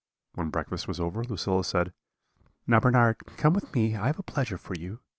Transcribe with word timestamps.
"When 0.33 0.49
breakfast 0.49 0.87
was 0.87 0.99
over, 0.99 1.23
Lucilla 1.23 1.63
said: 1.63 1.93
"'Now, 2.65 2.79
Bernard, 2.79 3.19
come 3.37 3.53
with 3.53 3.71
me 3.75 3.95
I 3.95 4.07
have 4.07 4.17
a 4.17 4.23
pleasure 4.23 4.57
for 4.57 4.73
you.' 4.73 5.01